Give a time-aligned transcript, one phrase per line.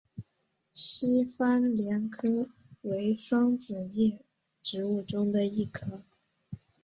[0.73, 2.49] 西番莲科
[2.81, 4.17] 为双子叶
[4.59, 6.01] 植物中的一科。